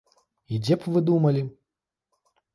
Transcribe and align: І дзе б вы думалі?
І 0.55 0.57
дзе 0.63 0.77
б 0.85 0.95
вы 0.95 1.03
думалі? 1.11 1.45